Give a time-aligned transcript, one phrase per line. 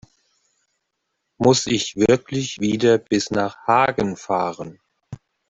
[1.37, 4.79] Muss ich wirklich wieder bis nach Hagen fahren?